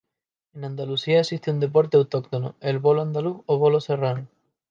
[0.55, 4.27] En Andalucía existe un deporte autóctono: el bolo andaluz o bolo serrano.